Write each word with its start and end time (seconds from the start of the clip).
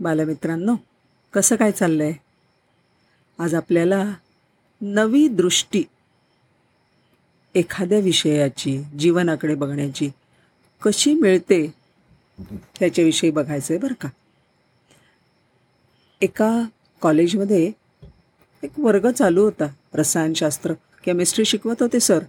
बालमित्रांनो 0.00 0.74
कसं 1.32 1.56
काय 1.56 1.72
चाललं 1.72 2.02
आहे 2.02 2.14
आज 3.38 3.54
आपल्याला 3.54 4.12
नवी 4.80 5.28
दृष्टी 5.28 5.82
एखाद्या 7.54 7.98
विषयाची 7.98 8.82
जीवनाकडे 8.98 9.54
बघण्याची 9.54 10.10
कशी 10.82 11.14
मिळते 11.14 11.74
त्याच्याविषयी 12.78 13.30
बघायचं 13.30 13.74
आहे 13.74 13.78
बरं 13.78 13.94
का? 14.00 14.08
एका 16.20 16.62
कॉलेजमध्ये 17.00 17.72
एक 18.62 18.70
वर्ग 18.78 19.10
चालू 19.10 19.42
होता 19.42 19.66
रसायनशास्त्र 19.94 20.72
केमिस्ट्री 21.04 21.44
शिकवत 21.44 21.82
होते 21.82 22.00
सर. 22.00 22.24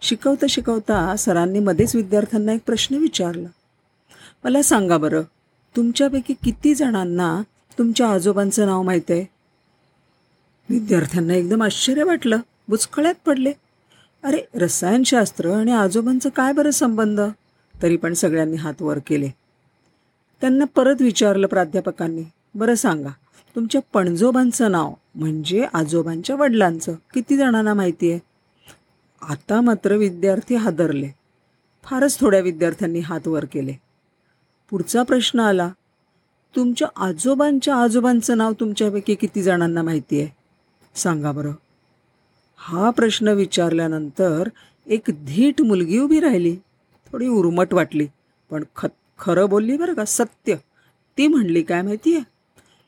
शिकवता 0.00 0.46
शिकवता 0.48 1.16
सरांनी 1.16 1.58
मध्येच 1.58 1.96
विद्यार्थ्यांना 1.96 2.52
एक 2.52 2.60
प्रश्न 2.66 2.96
विचारला. 2.96 3.48
मला 4.44 4.62
सांगा 4.62 4.96
बरं 4.96 5.22
तुमच्यापैकी 5.76 6.34
किती 6.44 6.74
जणांना 6.74 7.42
तुमच्या 7.78 8.10
आजोबांचं 8.10 8.66
नाव 8.66 8.82
माहीत 8.82 9.10
आहे 9.10 9.24
विद्यार्थ्यांना 10.68 11.34
एकदम 11.34 11.62
आश्चर्य 11.62 12.02
वाटलं. 12.02 12.38
बुचकळ्यात 12.68 13.14
पडले. 13.26 13.52
अरे 14.24 14.42
रसायनशास्त्र 14.54 15.50
आणि 15.50 15.72
आजोबांचं 15.72 16.28
काय 16.28 16.52
बरं 16.52 16.70
संबंध? 16.70 17.20
तरी 17.82 17.96
पण 17.96 18.14
सगळ्यांनी 18.14 18.56
हात 18.56 18.82
वर 18.82 18.98
केले. 19.06 19.28
त्यांना 20.40 20.64
परत 20.64 21.02
विचारलं 21.02 21.46
प्राध्यापकांनी. 21.46 22.22
बरं 22.54 22.74
सांगा 22.74 23.10
तुमच्या 23.56 23.80
पणजोबांचं 23.92 24.70
नाव 24.70 24.94
म्हणजे 25.14 25.66
आजोबांच्या 25.74 26.36
वडिलांचं 26.36 26.94
किती 27.14 27.36
जणांना 27.36 27.74
माहिती 27.74 28.10
आहे 28.10 28.20
आता 29.22 29.60
मात्र 29.60 29.96
विद्यार्थी 29.96 30.54
हादरले. 30.54 31.08
फारच 31.84 32.18
थोड्या 32.20 32.40
विद्यार्थ्यांनी 32.40 32.98
हात 32.98 33.28
वर 33.28 33.44
केले. 33.44 33.85
पुढचा 34.70 35.02
प्रश्न 35.02 35.40
आला 35.40 35.68
तुमच्या 36.56 36.88
आजोबांच्या 36.96 37.76
आजोबांचं 37.76 38.38
नाव 38.38 38.52
तुमच्यापैकी 38.52 39.14
किती 39.14 39.42
जणांना 39.42 39.82
माहिती 39.82 40.20
आहे? 40.20 40.30
सांगा 40.94 41.32
बरं. 41.32 41.52
हा 42.56 42.90
प्रश्न 42.90 43.28
विचारल्यानंतर 43.28 44.48
एक 44.86 45.02
धीट 45.08 45.62
मुलगी 45.62 45.98
उभी 45.98 46.20
राहिली. 46.20 46.56
थोडी 47.12 47.28
उर्मट 47.28 47.74
वाटली 47.74 48.06
पण 48.50 48.64
ख 48.76 48.86
खरं 49.18 49.48
बोलली 49.48 49.76
बरं 49.76 49.94
का 49.94 50.04
सत्य. 50.04 50.54
ती 51.18 51.26
म्हणली 51.26 51.62
काय 51.62 51.82
माहिती 51.82 52.14
आहे? 52.14 52.24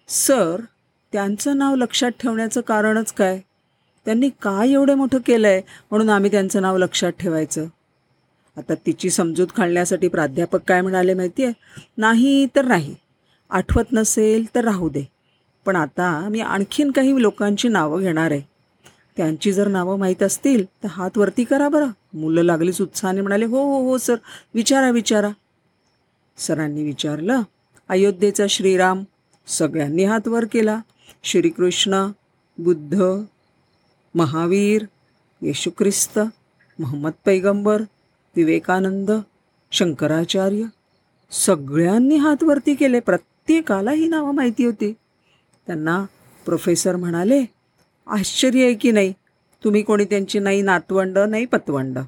सर 0.08 0.60
त्यांचं 1.12 1.58
नाव 1.58 1.75
लक्षात 1.75 2.10
ठेवण्याचं 2.20 2.60
कारणच 2.60 3.12
काय? 3.12 3.41
त्यांनी 4.05 4.28
काय 4.42 4.70
एवढं 4.70 4.94
मोठं 4.94 5.19
केलं 5.27 5.48
आहे 5.48 5.60
म्हणून 5.91 6.08
आम्ही 6.08 6.31
त्यांचं 6.31 6.62
नाव 6.62 6.77
लक्षात 6.77 7.12
ठेवायचं? 7.12 7.66
आता 8.59 8.75
तिची 8.75 9.11
समजूत 9.11 9.47
घालण्यासाठी 9.56 10.09
प्राध्यापक 10.09 10.61
काय 10.69 10.81
म्हणाले 10.81 11.14
माहिती 11.14 11.45
आहे 11.45 11.53
नाही 11.97 12.47
तर 12.56 12.65
नाही. 12.65 12.95
आठवत 13.50 13.84
नसेल 13.92 14.45
तर 14.55 14.65
राहू 14.65 14.89
दे. 14.89 15.05
पण 15.67 15.77
आता 15.77 16.28
मी 16.28 16.41
आणखीन 16.41 16.91
काही 16.91 17.23
लोकांची 17.23 17.69
नावं 17.69 18.00
घेणार 18.00 18.31
आहे. 18.31 18.41
त्यांची 19.17 19.53
जर 19.53 19.69
नावं 19.69 19.98
माहीत 19.98 20.23
असतील 20.23 20.65
तर 20.65 20.87
हात 20.87 21.19
वरती 21.19 21.45
करा 21.45 21.69
बरं. 21.69 21.89
मुलं 22.15 22.42
लागलीच 22.42 22.81
उत्साहाने 22.81 23.20
म्हणाले 23.20 23.45
हो 23.45 23.62
हो 23.62 23.91
हो 23.91 23.98
सर. 23.98 24.17
विचारा 24.55 24.91
विचारा. 24.91 25.31
सरांनी 26.39 26.84
विचारलं 26.84 27.43
अयोध्येचा 27.89 28.47
श्रीराम. 28.50 29.05
सगळ्यांनी 29.47 30.05
हात 30.05 30.28
वर 30.28 30.45
केला. 30.45 30.81
श्रीकृष्ण 31.25 32.06
बुद्ध 32.59 33.03
महावीर 34.15 34.84
येशू 35.43 35.70
ख्रिस्त 35.70 36.19
मोहम्मद 36.78 37.12
पैगंबर 37.25 37.83
विवेकानंद 38.37 39.11
शंकराचार्य 39.73 40.62
सगळ्यांनी 41.31 42.17
हात 42.17 42.43
वरती 42.43 42.75
केले. 42.75 43.01
प्रत्येकाला 43.01 43.91
ही 43.91 44.09
नावं 44.09 44.34
माहिती 44.34 44.65
होती. 44.65 44.95
त्यांना 45.67 46.05
प्रोफेसर 46.45 46.97
म्हणाले 46.97 47.45
आश्चर्य 48.06 48.65
आहे 48.65 48.75
की 48.75 48.91
नाही? 48.91 49.12
तुम्ही 49.65 49.83
कोणी 49.83 50.05
त्यांची 50.05 50.39
नाही 50.39 50.62
नातवंड 50.62 51.19
नाही 51.19 51.47
पतवंड. 51.47 51.99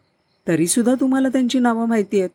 तरीसुद्धा 0.48 0.94
तुम्हाला 0.94 1.28
त्यांची 1.28 1.58
नावं 1.58 1.88
माहिती 1.88 2.18
आहेत. 2.18 2.30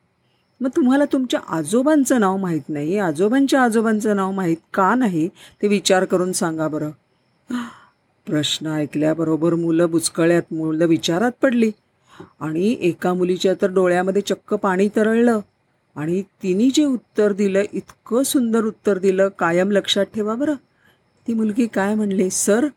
मग 0.62 0.70
तुम्हाला 0.76 1.06
तुमच्या 1.06 1.40
आजोबांचं 1.50 2.20
नाव 2.20 2.38
माहीत 2.38 2.62
नाही 2.70 2.98
आजोबांच्या 2.98 3.64
आजोबांचं 3.64 4.16
नाव 4.16 4.32
माहीत 4.32 4.58
का 4.74 4.96
नाही? 4.96 5.28
ते 5.62 5.68
विचार 5.68 6.06
करून 6.06 6.32
सांगा 6.32 6.68
बरं. 6.68 6.90
प्रश्न 8.26 8.68
ऐकल्याबरोबर 8.68 9.54
मुलं 9.54 9.90
बुचकळ्यात 9.90 10.54
मुलं 10.54 10.86
विचारात 10.86 11.32
पडली. 11.42 11.72
आणि 12.40 12.78
एका 12.80 13.14
मुलीच्या 13.14 13.54
तर 13.62 13.72
डोळ्यामध्ये 13.72 14.22
चक्क 14.22 14.54
पाणी 14.54 14.90
तरळलं. 14.96 15.40
आणि 15.96 16.22
तिने 16.22 16.70
जे 16.70 16.86
उत्तर 16.86 17.34
दिलं 17.34 17.62
इतकं 17.74 18.24
सुंदर 18.24 18.66
उत्तर 18.66 18.98
दिलं 18.98 19.30
कायम 19.40 19.72
लक्षात 19.72 20.06
ठेवा 20.06 20.36
बरं. 20.36 20.54
ती 21.28 21.34
मुलगी 21.34 21.68
काय 21.68 21.96
म्हणली? 21.96 22.30
सर 22.30 22.68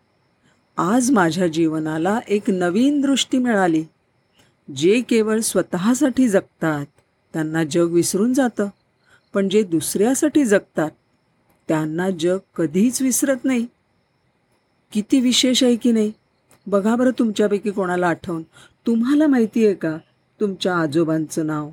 आज 0.76 1.10
माझ्या 1.10 1.46
जीवनाला 1.46 2.20
एक 2.28 2.50
नवीन 2.50 3.00
दृष्टी 3.00 3.38
मिळाली. 3.38 3.84
जे 4.76 5.00
केवळ 5.00 5.40
स्वतःसाठी 5.40 6.28
जगतात 6.28 6.86
त्यांना 7.32 7.64
जग 7.64 7.90
विसरून 7.92 8.32
जातं. 8.32 8.68
पण 9.34 9.48
जे 9.48 9.62
दुसऱ्यासाठी 9.62 10.44
जगतात 10.44 10.90
त्यांना 11.68 12.10
जग 12.10 12.38
कधीच 12.56 13.02
विसरत 13.02 13.44
नाही. 13.44 13.66
किती 14.92 15.20
विशेष 15.20 15.64
आहे 15.64 15.76
की 15.76 15.92
नाही? 15.92 16.12
बघा 16.68 16.96
बरं 16.96 17.10
तुमच्यापैकी 17.18 17.70
कोणाला 17.70 18.08
आठवण 18.08 18.42
तुम्हाला 18.86 19.26
माहिती 19.26 19.64
आहे 19.66 19.74
का? 19.74 19.96
तुमच्या 20.40 20.74
आजोबांचं 20.74 21.46
नाव. 21.46 21.70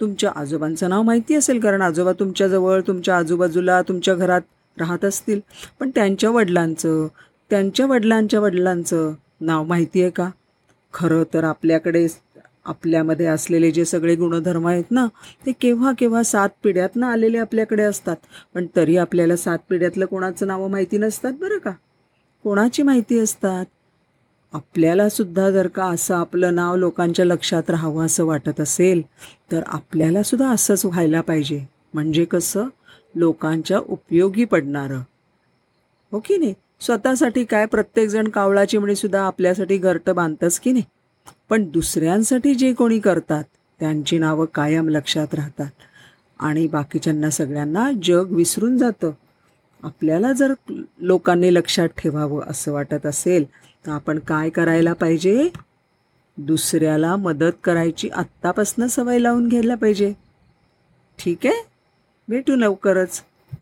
तुमच्या 0.00 0.30
आजोबांचं 0.36 0.88
नाव 0.88 1.02
माहिती 1.02 1.34
असेल 1.34 1.60
कारण 1.60 1.82
आजोबा 1.82 2.12
तुमच्याजवळ 2.12 2.80
तुमच्या 2.80 3.16
आजूबाजूला 3.16 3.82
तुमच्या 3.82 4.14
घरात 4.14 4.40
राहत 4.76 5.04
असतील. 5.04 5.40
पण 5.80 5.90
त्यांच्या 5.90 6.30
वडिलांचं 6.30 7.06
त्यांच्या 7.50 7.86
वडिलांच्या 7.86 8.40
वडिलांचं 8.40 9.12
नाव 9.40 9.64
माहिती 9.64 10.02
आहे 10.02 10.10
का? 10.10 10.28
खरं 10.94 11.22
तर 11.34 11.44
आपल्याकडे 11.44 12.06
आपल्यामध्ये 12.64 13.26
असलेले 13.26 13.70
जे 13.70 13.84
सगळे 13.84 14.14
गुणधर्म 14.14 14.68
आहेत 14.68 14.90
ना 14.90 15.06
ते 15.46 15.52
केव्हा 15.52 15.92
केव्हा 15.98 16.22
सात 16.22 16.48
पिढ्यातनं 16.62 17.06
आलेले 17.06 17.38
आपल्याकडे 17.38 17.82
असतात. 17.82 18.16
पण 18.54 18.66
तरी 18.76 18.96
आपल्याला 18.96 19.36
सात 19.36 19.58
पिढ्यातलं 19.68 20.06
कोणाचं 20.06 20.46
नावं 20.46 20.70
माहिती 20.70 20.98
नसतात 20.98 21.32
बरं 21.32 21.58
का? 21.58 21.70
कोणाची 22.44 22.82
माहिती 22.82 23.18
असतात? 23.18 23.64
आपल्याला 24.52 25.08
सुद्धा 25.08 25.50
जर 25.50 25.66
का 25.66 25.84
असं 25.84 26.14
आपलं 26.14 26.54
नाव 26.54 26.76
लोकांच्या 26.76 27.24
लक्षात 27.24 27.70
राहावं 27.70 28.06
असं 28.06 28.24
वाटत 28.24 28.60
असेल 28.60 29.02
तर 29.52 29.62
आपल्याला 29.66 30.22
सुद्धा 30.22 30.50
असंच 30.50 30.86
व्हायला 30.86 31.20
पाहिजे. 31.20 31.66
म्हणजे 31.94 32.24
कसं? 32.24 32.68
लोकांच्या 33.14 33.78
उपयोगी 33.78 34.44
पडणारं. 34.44 35.00
हो 36.12 36.18
की 36.18 36.36
नाही? 36.36 36.54
स्वतःसाठी 36.80 37.44
काय? 37.44 37.66
प्रत्येकजण 37.66 38.28
कावळाची 38.28 38.78
म्हणीसुद्धा 38.78 39.22
आपल्यासाठी 39.22 39.76
घरटं 39.76 40.14
बांधतंच 40.14 40.60
की 40.60 40.72
नाही? 40.72 40.84
पण 41.50 41.70
दुसऱ्यांसाठी 41.70 42.54
जे 42.54 42.72
कोणी 42.72 42.98
करतात 42.98 43.44
त्यांची 43.80 44.18
नावं 44.18 44.46
कायम 44.54 44.88
लक्षात 44.88 45.34
राहतात. 45.34 45.70
आणि 46.38 46.66
बाकीच्यांना 46.66 47.30
सगळ्यांना 47.30 47.90
जग 48.02 48.26
विसरून 48.30 48.78
जातं. 48.78 49.10
आपल्याला 49.82 50.32
जर 50.32 50.54
लोकांनी 51.00 51.54
लक्षात 51.54 51.88
ठेवावं 51.88 52.42
असं 52.46 52.72
वाटत 52.72 53.06
असेल 53.06 53.44
तर 53.88 53.92
आपण 53.92 54.18
काय 54.18 54.50
करायला 54.50 54.92
पाहिजे? 54.92 55.48
दुसऱ्याला 56.36 57.16
मदत 57.16 57.52
करायची 57.64 58.08
आत्तापासून 58.08 58.86
सवय 58.86 59.18
लावून 59.18 59.48
घ्यायला 59.48 59.74
पाहिजे. 59.74 60.12
ठीक 61.18 61.38
आहे? 61.44 61.66
भेटू 62.28 62.56
लवकरच. 62.56 63.22